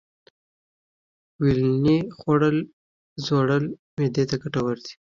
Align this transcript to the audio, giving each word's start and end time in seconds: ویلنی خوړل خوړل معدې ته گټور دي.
ویلنی 1.41 1.97
خوړل 2.17 2.57
خوړل 3.23 3.63
معدې 3.95 4.23
ته 4.29 4.35
گټور 4.43 4.75
دي. 4.85 4.93